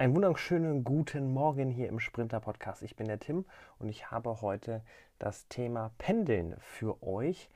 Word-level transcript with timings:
Einen 0.00 0.14
wunderschönen 0.14 0.84
guten 0.84 1.32
Morgen 1.32 1.70
hier 1.70 1.88
im 1.88 1.98
Sprinter 1.98 2.38
Podcast. 2.38 2.84
Ich 2.84 2.94
bin 2.94 3.08
der 3.08 3.18
Tim 3.18 3.44
und 3.80 3.88
ich 3.88 4.12
habe 4.12 4.42
heute 4.42 4.80
das 5.18 5.48
Thema 5.48 5.90
Pendeln 5.98 6.54
für 6.60 7.02
euch. 7.02 7.50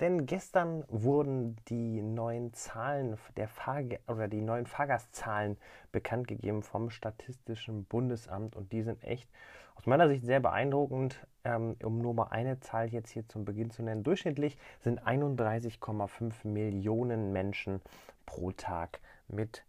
Denn 0.00 0.24
gestern 0.24 0.86
wurden 0.88 1.56
die 1.68 2.00
neuen 2.00 2.54
Zahlen 2.54 3.18
der 3.36 3.46
Fahrge 3.46 4.00
oder 4.06 4.26
die 4.26 4.40
neuen 4.40 4.64
Fahrgastzahlen 4.64 5.58
bekannt 5.92 6.28
gegeben 6.28 6.62
vom 6.62 6.88
Statistischen 6.88 7.84
Bundesamt 7.84 8.56
und 8.56 8.72
die 8.72 8.80
sind 8.80 9.04
echt 9.04 9.28
aus 9.74 9.84
meiner 9.84 10.08
Sicht 10.08 10.24
sehr 10.24 10.40
beeindruckend. 10.40 11.26
Ähm, 11.44 11.76
um 11.82 11.98
nur 11.98 12.14
mal 12.14 12.28
eine 12.30 12.58
Zahl 12.60 12.88
jetzt 12.88 13.10
hier 13.10 13.28
zum 13.28 13.44
Beginn 13.44 13.70
zu 13.70 13.82
nennen. 13.82 14.02
Durchschnittlich 14.02 14.56
sind 14.80 15.02
31,5 15.06 16.48
Millionen 16.48 17.32
Menschen 17.32 17.82
pro 18.24 18.50
Tag 18.50 19.00
mit 19.28 19.62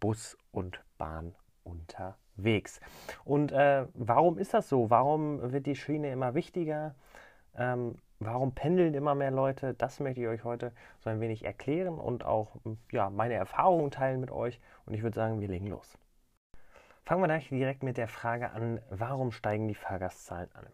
Bus 0.00 0.36
und 0.50 0.82
Bahn 0.96 1.36
unterwegs. 1.68 2.80
Und 3.24 3.52
äh, 3.52 3.86
warum 3.94 4.38
ist 4.38 4.54
das 4.54 4.68
so? 4.68 4.90
Warum 4.90 5.52
wird 5.52 5.66
die 5.66 5.76
Schiene 5.76 6.10
immer 6.10 6.34
wichtiger? 6.34 6.94
Ähm, 7.56 7.96
warum 8.20 8.54
pendeln 8.54 8.94
immer 8.94 9.14
mehr 9.14 9.30
Leute? 9.30 9.74
Das 9.74 10.00
möchte 10.00 10.20
ich 10.20 10.28
euch 10.28 10.44
heute 10.44 10.72
so 11.00 11.10
ein 11.10 11.20
wenig 11.20 11.44
erklären 11.44 11.98
und 11.98 12.24
auch 12.24 12.56
ja, 12.90 13.10
meine 13.10 13.34
Erfahrungen 13.34 13.90
teilen 13.90 14.20
mit 14.20 14.30
euch. 14.30 14.60
Und 14.86 14.94
ich 14.94 15.02
würde 15.02 15.16
sagen, 15.16 15.40
wir 15.40 15.48
legen 15.48 15.66
los. 15.66 15.98
Fangen 17.04 17.22
wir 17.22 17.28
gleich 17.28 17.48
direkt 17.48 17.82
mit 17.82 17.96
der 17.96 18.08
Frage 18.08 18.50
an, 18.50 18.80
warum 18.90 19.32
steigen 19.32 19.66
die 19.66 19.74
Fahrgastzahlen 19.74 20.50
an? 20.54 20.66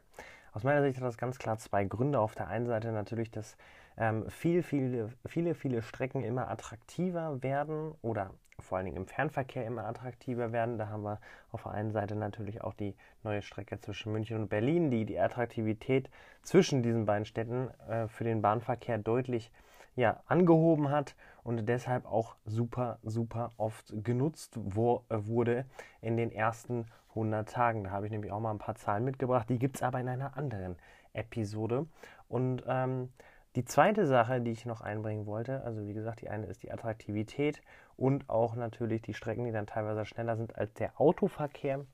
Aus 0.52 0.64
meiner 0.64 0.82
Sicht 0.82 0.98
hat 0.98 1.04
das 1.04 1.18
ganz 1.18 1.38
klar 1.38 1.58
zwei 1.58 1.84
Gründe. 1.84 2.20
Auf 2.20 2.34
der 2.34 2.48
einen 2.48 2.66
Seite 2.66 2.92
natürlich, 2.92 3.30
dass 3.30 3.56
ähm, 3.96 4.28
viel, 4.30 4.62
viele, 4.62 5.10
viele, 5.26 5.54
viele 5.54 5.82
Strecken 5.82 6.22
immer 6.22 6.48
attraktiver 6.50 7.42
werden 7.42 7.94
oder 8.02 8.30
vor 8.60 8.78
allen 8.78 8.86
Dingen 8.86 8.96
im 8.96 9.06
Fernverkehr 9.06 9.66
immer 9.66 9.84
attraktiver 9.84 10.52
werden. 10.52 10.78
Da 10.78 10.88
haben 10.88 11.02
wir 11.02 11.20
auf 11.50 11.64
der 11.64 11.72
einen 11.72 11.92
Seite 11.92 12.14
natürlich 12.14 12.62
auch 12.62 12.74
die 12.74 12.94
neue 13.22 13.42
Strecke 13.42 13.80
zwischen 13.80 14.12
München 14.12 14.36
und 14.36 14.48
Berlin, 14.48 14.90
die 14.90 15.04
die 15.04 15.18
Attraktivität 15.18 16.10
zwischen 16.42 16.82
diesen 16.82 17.04
beiden 17.04 17.26
Städten 17.26 17.70
äh, 17.88 18.08
für 18.08 18.24
den 18.24 18.42
Bahnverkehr 18.42 18.98
deutlich 18.98 19.50
ja, 19.96 20.20
angehoben 20.26 20.90
hat 20.90 21.14
und 21.44 21.66
deshalb 21.66 22.04
auch 22.06 22.36
super, 22.44 22.98
super 23.02 23.52
oft 23.56 23.92
genutzt 24.02 24.54
wo, 24.56 25.04
äh, 25.08 25.18
wurde 25.26 25.66
in 26.00 26.16
den 26.16 26.32
ersten 26.32 26.86
100 27.10 27.48
Tagen. 27.48 27.84
Da 27.84 27.90
habe 27.90 28.06
ich 28.06 28.12
nämlich 28.12 28.32
auch 28.32 28.40
mal 28.40 28.50
ein 28.50 28.58
paar 28.58 28.74
Zahlen 28.74 29.04
mitgebracht. 29.04 29.48
Die 29.48 29.58
gibt 29.58 29.76
es 29.76 29.82
aber 29.82 30.00
in 30.00 30.08
einer 30.08 30.36
anderen 30.36 30.76
Episode. 31.12 31.86
Und 32.28 32.64
ähm, 32.66 33.10
die 33.56 33.64
zweite 33.64 34.06
Sache, 34.06 34.40
die 34.40 34.50
ich 34.50 34.66
noch 34.66 34.80
einbringen 34.80 35.26
wollte, 35.26 35.62
also 35.62 35.86
wie 35.86 35.94
gesagt, 35.94 36.20
die 36.20 36.28
eine 36.28 36.46
ist 36.46 36.62
die 36.62 36.72
Attraktivität 36.72 37.60
und 37.96 38.28
auch 38.28 38.56
natürlich 38.56 39.02
die 39.02 39.14
Strecken, 39.14 39.44
die 39.44 39.52
dann 39.52 39.66
teilweise 39.66 40.04
schneller 40.06 40.36
sind 40.36 40.56
als 40.56 40.74
der 40.74 41.00
Autoverkehr. 41.00 41.86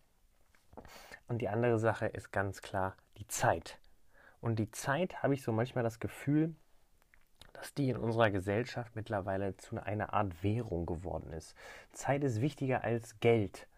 Und 1.29 1.43
die 1.43 1.49
andere 1.49 1.79
Sache 1.79 2.07
ist 2.07 2.33
ganz 2.33 2.63
klar 2.63 2.97
die 3.19 3.27
Zeit. 3.29 3.79
Und 4.41 4.59
die 4.59 4.71
Zeit 4.71 5.23
habe 5.23 5.35
ich 5.35 5.43
so 5.43 5.53
manchmal 5.53 5.85
das 5.85 6.01
Gefühl, 6.01 6.55
dass 7.53 7.75
die 7.75 7.91
in 7.91 7.99
unserer 7.99 8.31
Gesellschaft 8.31 8.97
mittlerweile 8.97 9.57
zu 9.59 9.79
einer 9.83 10.15
Art 10.15 10.43
Währung 10.43 10.87
geworden 10.87 11.31
ist. 11.33 11.55
Zeit 11.93 12.25
ist 12.25 12.41
wichtiger 12.41 12.85
als 12.85 13.21
Geld, 13.21 13.69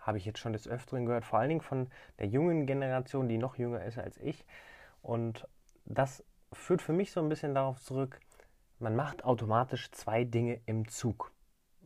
habe 0.00 0.18
ich 0.18 0.24
jetzt 0.24 0.38
schon 0.38 0.52
des 0.52 0.68
Öfteren 0.68 1.04
gehört, 1.04 1.24
vor 1.24 1.40
allen 1.40 1.48
Dingen 1.48 1.60
von 1.60 1.88
der 2.20 2.28
jungen 2.28 2.66
Generation, 2.66 3.28
die 3.28 3.38
noch 3.38 3.56
jünger 3.56 3.82
ist 3.84 3.98
als 3.98 4.18
ich. 4.18 4.44
Und 5.02 5.48
das 5.84 6.22
führt 6.54 6.82
für 6.82 6.92
mich 6.92 7.12
so 7.12 7.20
ein 7.20 7.28
bisschen 7.28 7.54
darauf 7.54 7.80
zurück, 7.80 8.20
man 8.78 8.96
macht 8.96 9.24
automatisch 9.24 9.90
zwei 9.92 10.24
Dinge 10.24 10.60
im 10.66 10.88
Zug. 10.88 11.32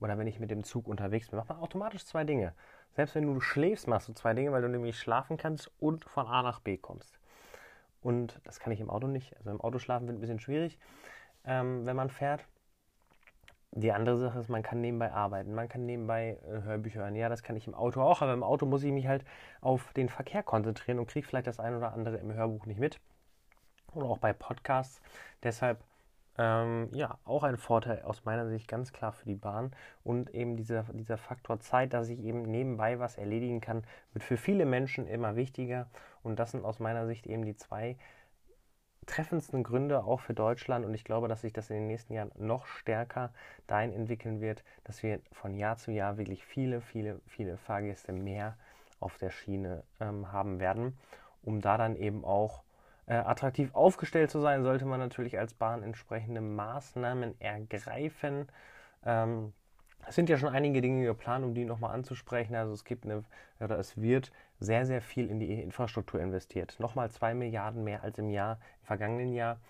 Oder 0.00 0.16
wenn 0.18 0.26
ich 0.26 0.40
mit 0.40 0.50
dem 0.50 0.64
Zug 0.64 0.86
unterwegs 0.86 1.28
bin, 1.28 1.38
macht 1.38 1.48
man 1.48 1.58
automatisch 1.58 2.04
zwei 2.04 2.24
Dinge. 2.24 2.54
Selbst 2.92 3.14
wenn 3.14 3.26
du 3.26 3.40
schläfst, 3.40 3.88
machst 3.88 4.08
du 4.08 4.12
zwei 4.12 4.34
Dinge, 4.34 4.52
weil 4.52 4.62
du 4.62 4.68
nämlich 4.68 4.98
schlafen 4.98 5.36
kannst 5.36 5.70
und 5.80 6.04
von 6.04 6.26
A 6.26 6.42
nach 6.42 6.60
B 6.60 6.76
kommst. 6.76 7.18
Und 8.00 8.40
das 8.44 8.60
kann 8.60 8.72
ich 8.72 8.80
im 8.80 8.90
Auto 8.90 9.06
nicht. 9.06 9.36
Also 9.36 9.50
im 9.50 9.60
Auto 9.60 9.78
schlafen 9.78 10.06
wird 10.06 10.16
ein 10.16 10.20
bisschen 10.20 10.40
schwierig, 10.40 10.78
ähm, 11.44 11.84
wenn 11.84 11.96
man 11.96 12.10
fährt. 12.10 12.44
Die 13.72 13.92
andere 13.92 14.16
Sache 14.16 14.38
ist, 14.38 14.48
man 14.48 14.62
kann 14.62 14.80
nebenbei 14.80 15.12
arbeiten, 15.12 15.54
man 15.54 15.68
kann 15.68 15.84
nebenbei 15.84 16.38
äh, 16.46 16.62
Hörbücher 16.62 17.00
hören. 17.00 17.16
Ja, 17.16 17.28
das 17.28 17.42
kann 17.42 17.54
ich 17.54 17.66
im 17.66 17.74
Auto 17.74 18.00
auch, 18.00 18.22
aber 18.22 18.32
im 18.32 18.42
Auto 18.42 18.64
muss 18.64 18.82
ich 18.82 18.92
mich 18.92 19.06
halt 19.06 19.24
auf 19.60 19.92
den 19.92 20.08
Verkehr 20.08 20.42
konzentrieren 20.42 20.98
und 20.98 21.06
kriege 21.06 21.26
vielleicht 21.26 21.46
das 21.46 21.60
ein 21.60 21.76
oder 21.76 21.92
andere 21.92 22.16
im 22.16 22.32
Hörbuch 22.32 22.64
nicht 22.66 22.80
mit 22.80 22.98
oder 23.94 24.06
auch 24.06 24.18
bei 24.18 24.32
Podcasts. 24.32 25.00
Deshalb 25.42 25.82
ähm, 26.38 26.88
ja 26.92 27.18
auch 27.24 27.42
ein 27.42 27.56
Vorteil 27.56 28.02
aus 28.02 28.24
meiner 28.24 28.48
Sicht 28.48 28.68
ganz 28.68 28.92
klar 28.92 29.12
für 29.12 29.26
die 29.26 29.34
Bahn 29.34 29.72
und 30.04 30.30
eben 30.34 30.56
dieser, 30.56 30.84
dieser 30.92 31.18
Faktor 31.18 31.60
Zeit, 31.60 31.92
dass 31.92 32.08
ich 32.08 32.20
eben 32.20 32.42
nebenbei 32.42 32.98
was 32.98 33.18
erledigen 33.18 33.60
kann, 33.60 33.82
wird 34.12 34.24
für 34.24 34.36
viele 34.36 34.64
Menschen 34.64 35.06
immer 35.06 35.36
wichtiger 35.36 35.88
und 36.22 36.38
das 36.38 36.52
sind 36.52 36.64
aus 36.64 36.78
meiner 36.78 37.06
Sicht 37.06 37.26
eben 37.26 37.44
die 37.44 37.56
zwei 37.56 37.96
treffendsten 39.06 39.64
Gründe 39.64 40.04
auch 40.04 40.20
für 40.20 40.34
Deutschland 40.34 40.84
und 40.84 40.94
ich 40.94 41.02
glaube, 41.02 41.28
dass 41.28 41.40
sich 41.40 41.52
das 41.52 41.70
in 41.70 41.76
den 41.76 41.86
nächsten 41.88 42.12
Jahren 42.12 42.30
noch 42.36 42.66
stärker 42.66 43.32
dahin 43.66 43.92
entwickeln 43.92 44.40
wird, 44.40 44.62
dass 44.84 45.02
wir 45.02 45.20
von 45.32 45.56
Jahr 45.56 45.76
zu 45.76 45.90
Jahr 45.90 46.18
wirklich 46.18 46.44
viele, 46.44 46.80
viele, 46.80 47.20
viele 47.26 47.56
Fahrgäste 47.56 48.12
mehr 48.12 48.56
auf 49.00 49.16
der 49.16 49.30
Schiene 49.30 49.82
ähm, 49.98 50.30
haben 50.30 50.60
werden, 50.60 50.98
um 51.42 51.60
da 51.60 51.78
dann 51.78 51.96
eben 51.96 52.24
auch 52.24 52.62
attraktiv 53.14 53.74
aufgestellt 53.74 54.30
zu 54.30 54.40
sein, 54.40 54.62
sollte 54.62 54.84
man 54.84 55.00
natürlich 55.00 55.38
als 55.38 55.54
Bahn 55.54 55.82
entsprechende 55.82 56.40
Maßnahmen 56.40 57.40
ergreifen. 57.40 58.48
Ähm, 59.04 59.52
es 60.06 60.14
sind 60.14 60.28
ja 60.30 60.38
schon 60.38 60.48
einige 60.48 60.80
Dinge 60.80 61.04
geplant, 61.04 61.44
um 61.44 61.54
die 61.54 61.64
nochmal 61.64 61.94
anzusprechen. 61.94 62.54
Also 62.54 62.72
es 62.72 62.84
gibt 62.84 63.04
eine, 63.04 63.24
oder 63.60 63.78
es 63.78 64.00
wird 64.00 64.32
sehr, 64.58 64.86
sehr 64.86 65.02
viel 65.02 65.28
in 65.28 65.38
die 65.38 65.60
Infrastruktur 65.60 66.20
investiert. 66.20 66.76
Nochmal 66.78 67.10
zwei 67.10 67.34
Milliarden 67.34 67.84
mehr 67.84 68.02
als 68.02 68.18
im 68.18 68.30
Jahr, 68.30 68.58
im 68.80 68.86
vergangenen 68.86 69.32
Jahr, 69.32 69.60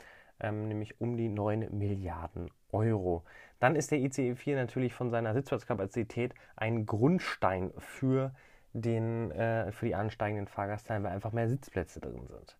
ähm, 0.41 0.69
nämlich 0.69 1.00
um 1.00 1.16
die 1.16 1.28
9 1.28 1.69
Milliarden 1.76 2.50
Euro. 2.70 3.25
Dann 3.59 3.75
ist 3.75 3.91
der 3.91 3.99
ICE 3.99 4.37
4 4.37 4.56
natürlich 4.56 4.94
von 4.94 5.10
seiner 5.10 5.34
Sitzplatzkapazität 5.34 6.34
ein 6.55 6.87
Grundstein 6.87 7.72
für, 7.78 8.32
den, 8.72 9.32
äh, 9.32 9.72
für 9.72 9.87
die 9.87 9.94
ansteigenden 9.94 10.47
Fahrgastzahlen, 10.47 11.03
weil 11.03 11.12
einfach 11.12 11.32
mehr 11.32 11.49
Sitzplätze 11.49 12.00
drin 12.00 12.26
sind. 12.28 12.56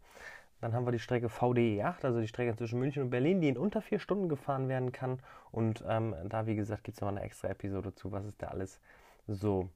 Dann 0.61 0.75
haben 0.75 0.87
wir 0.87 0.93
die 0.93 0.99
Strecke 0.99 1.29
VDE 1.29 1.83
8, 1.85 2.05
also 2.05 2.21
die 2.21 2.29
Strecke 2.29 2.57
zwischen 2.57 2.79
München 2.79 3.05
und 3.05 3.11
Berlin, 3.11 3.41
die 3.41 3.49
in 3.49 3.59
unter 3.59 3.81
vier 3.81 4.01
Stunden 4.01 4.29
gefahren 4.29 4.69
werden 4.69 4.91
kann. 4.91 5.21
Und 5.53 5.85
ähm, 5.87 6.15
da, 6.25 6.47
wie 6.47 6.57
gesagt, 6.57 6.85
gibt 6.85 6.97
es 6.97 7.01
noch 7.01 7.09
eine 7.09 7.23
extra 7.23 7.49
Episode 7.49 7.95
zu, 7.95 8.11
was 8.11 8.25
es 8.25 8.37
da 8.37 8.49
alles 8.49 8.81
so 9.29 9.69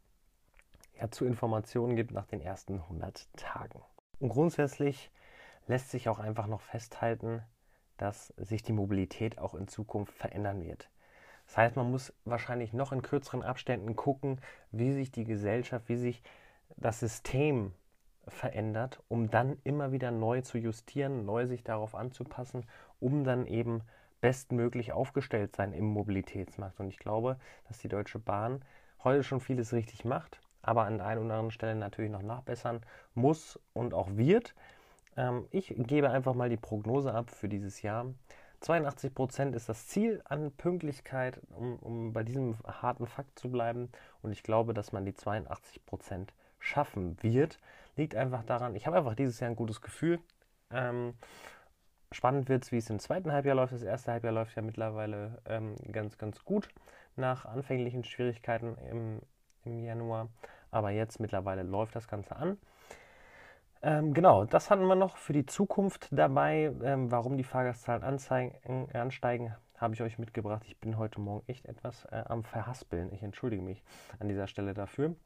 ja, 1.00 1.10
zu 1.10 1.24
Informationen 1.24 1.94
gibt 1.94 2.10
nach 2.10 2.26
den 2.26 2.40
ersten 2.40 2.74
100 2.74 3.28
Tagen. 3.36 3.80
Und 4.18 4.30
grundsätzlich 4.30 5.10
lässt 5.68 5.90
sich 5.90 6.08
auch 6.08 6.18
einfach 6.18 6.46
noch 6.46 6.60
festhalten, 6.60 7.42
dass 7.96 8.28
sich 8.36 8.62
die 8.62 8.72
Mobilität 8.72 9.38
auch 9.38 9.54
in 9.54 9.68
Zukunft 9.68 10.14
verändern 10.14 10.62
wird. 10.64 10.88
Das 11.46 11.56
heißt, 11.56 11.76
man 11.76 11.90
muss 11.90 12.12
wahrscheinlich 12.24 12.72
noch 12.72 12.92
in 12.92 13.02
kürzeren 13.02 13.42
Abständen 13.42 13.94
gucken, 13.94 14.40
wie 14.70 14.92
sich 14.92 15.12
die 15.12 15.24
Gesellschaft, 15.24 15.88
wie 15.88 15.96
sich 15.96 16.22
das 16.76 17.00
System 17.00 17.72
verändert, 18.28 19.02
um 19.08 19.30
dann 19.30 19.58
immer 19.64 19.92
wieder 19.92 20.10
neu 20.10 20.40
zu 20.42 20.58
justieren, 20.58 21.24
neu 21.24 21.46
sich 21.46 21.64
darauf 21.64 21.94
anzupassen, 21.94 22.66
um 23.00 23.24
dann 23.24 23.46
eben 23.46 23.82
bestmöglich 24.20 24.92
aufgestellt 24.92 25.56
sein 25.56 25.72
im 25.72 25.86
Mobilitätsmarkt. 25.86 26.80
Und 26.80 26.88
ich 26.88 26.98
glaube, 26.98 27.36
dass 27.68 27.78
die 27.78 27.88
Deutsche 27.88 28.18
Bahn 28.18 28.64
heute 29.02 29.24
schon 29.24 29.40
vieles 29.40 29.72
richtig 29.72 30.04
macht, 30.04 30.40
aber 30.62 30.84
an 30.84 30.98
der 30.98 31.06
einen 31.06 31.24
oder 31.24 31.34
anderen 31.34 31.50
Stelle 31.50 31.74
natürlich 31.74 32.10
noch 32.10 32.22
nachbessern 32.22 32.80
muss 33.14 33.58
und 33.72 33.94
auch 33.94 34.16
wird. 34.16 34.54
Ähm, 35.16 35.46
ich 35.50 35.74
gebe 35.76 36.10
einfach 36.10 36.34
mal 36.34 36.48
die 36.48 36.56
Prognose 36.56 37.12
ab 37.12 37.30
für 37.30 37.48
dieses 37.48 37.82
Jahr. 37.82 38.06
82 38.60 39.12
Prozent 39.12 39.56
ist 39.56 39.68
das 39.68 39.88
Ziel 39.88 40.22
an 40.24 40.52
Pünktlichkeit, 40.52 41.40
um, 41.50 41.76
um, 41.80 42.12
bei 42.12 42.22
diesem 42.22 42.56
harten 42.64 43.08
Fakt 43.08 43.36
zu 43.36 43.50
bleiben. 43.50 43.90
Und 44.22 44.30
ich 44.30 44.44
glaube, 44.44 44.72
dass 44.72 44.92
man 44.92 45.04
die 45.04 45.14
82 45.14 45.84
Prozent 45.84 46.32
schaffen 46.60 47.20
wird. 47.22 47.58
Liegt 47.96 48.14
einfach 48.14 48.42
daran, 48.44 48.74
ich 48.74 48.86
habe 48.86 48.96
einfach 48.96 49.14
dieses 49.14 49.38
Jahr 49.40 49.50
ein 49.50 49.56
gutes 49.56 49.80
Gefühl. 49.80 50.20
Ähm, 50.70 51.14
spannend 52.10 52.48
wird 52.48 52.64
es, 52.64 52.72
wie 52.72 52.78
es 52.78 52.88
im 52.88 52.98
zweiten 52.98 53.32
Halbjahr 53.32 53.54
läuft. 53.54 53.74
Das 53.74 53.82
erste 53.82 54.12
Halbjahr 54.12 54.32
läuft 54.32 54.56
ja 54.56 54.62
mittlerweile 54.62 55.40
ähm, 55.46 55.76
ganz, 55.90 56.16
ganz 56.16 56.44
gut 56.44 56.68
nach 57.16 57.44
anfänglichen 57.44 58.04
Schwierigkeiten 58.04 58.76
im, 58.90 59.20
im 59.64 59.84
Januar. 59.84 60.28
Aber 60.70 60.90
jetzt 60.90 61.20
mittlerweile 61.20 61.62
läuft 61.62 61.94
das 61.94 62.08
Ganze 62.08 62.36
an. 62.36 62.58
Ähm, 63.82 64.14
genau, 64.14 64.44
das 64.44 64.70
hatten 64.70 64.86
wir 64.86 64.94
noch 64.94 65.16
für 65.16 65.32
die 65.32 65.44
Zukunft 65.44 66.08
dabei. 66.12 66.72
Ähm, 66.82 67.10
warum 67.10 67.36
die 67.36 67.44
Fahrgastzahlen 67.44 68.02
anzeigen, 68.02 68.88
ansteigen, 68.94 69.54
habe 69.76 69.94
ich 69.94 70.02
euch 70.02 70.18
mitgebracht. 70.18 70.62
Ich 70.66 70.78
bin 70.78 70.96
heute 70.96 71.20
Morgen 71.20 71.42
echt 71.48 71.66
etwas 71.66 72.04
äh, 72.06 72.22
am 72.26 72.44
Verhaspeln. 72.44 73.12
Ich 73.12 73.22
entschuldige 73.22 73.62
mich 73.62 73.82
an 74.20 74.28
dieser 74.28 74.46
Stelle 74.46 74.72
dafür. 74.72 75.16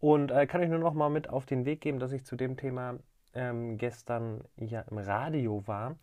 Und 0.00 0.30
äh, 0.30 0.46
kann 0.46 0.62
ich 0.62 0.68
nur 0.68 0.78
noch 0.78 0.94
mal 0.94 1.08
mit 1.08 1.28
auf 1.28 1.46
den 1.46 1.64
Weg 1.64 1.80
geben, 1.80 1.98
dass 1.98 2.12
ich 2.12 2.24
zu 2.24 2.36
dem 2.36 2.56
Thema 2.56 2.98
ähm, 3.34 3.78
gestern 3.78 4.44
ja 4.56 4.82
im 4.82 4.98
Radio 4.98 5.66
war, 5.66 5.96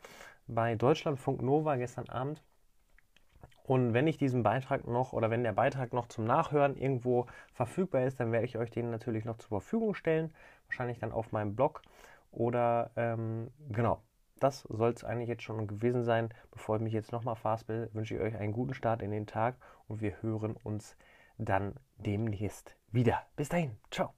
bei 0.47 0.75
Deutschlandfunk 0.75 1.41
Nova 1.41 1.75
gestern 1.75 2.09
Abend. 2.09 2.43
Und 3.63 3.93
wenn 3.93 4.05
ich 4.05 4.17
diesen 4.17 4.43
Beitrag 4.43 4.85
noch 4.85 5.13
oder 5.13 5.31
wenn 5.31 5.43
der 5.43 5.53
Beitrag 5.53 5.91
noch 5.91 6.07
zum 6.07 6.25
Nachhören 6.25 6.77
irgendwo 6.77 7.25
verfügbar 7.53 8.03
ist, 8.03 8.19
dann 8.19 8.31
werde 8.31 8.45
ich 8.45 8.57
euch 8.57 8.69
den 8.69 8.91
natürlich 8.91 9.25
noch 9.25 9.37
zur 9.37 9.59
Verfügung 9.59 9.95
stellen. 9.95 10.31
Wahrscheinlich 10.67 10.99
dann 10.99 11.11
auf 11.11 11.31
meinem 11.31 11.55
Blog. 11.55 11.81
Oder 12.31 12.91
ähm, 12.95 13.49
genau, 13.69 14.01
das 14.39 14.61
soll 14.69 14.91
es 14.91 15.03
eigentlich 15.03 15.29
jetzt 15.29 15.43
schon 15.43 15.65
gewesen 15.65 16.03
sein. 16.03 16.29
Bevor 16.51 16.75
ich 16.75 16.81
mich 16.83 16.93
jetzt 16.93 17.11
nochmal 17.11 17.35
fastbill, 17.35 17.89
wünsche 17.93 18.15
ich 18.15 18.21
euch 18.21 18.35
einen 18.35 18.53
guten 18.53 18.75
Start 18.75 19.01
in 19.01 19.09
den 19.09 19.25
Tag 19.25 19.55
und 19.87 20.01
wir 20.01 20.21
hören 20.21 20.55
uns 20.63 20.95
dann 21.37 21.75
demnächst 21.97 22.75
wieder. 22.91 23.25
Bis 23.35 23.49
dahin, 23.49 23.77
ciao. 23.91 24.13